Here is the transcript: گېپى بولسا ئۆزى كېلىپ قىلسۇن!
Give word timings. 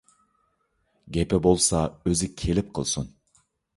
گېپى 1.17 1.39
بولسا 1.47 1.81
ئۆزى 2.07 2.31
كېلىپ 2.43 2.73
قىلسۇن! 2.79 3.13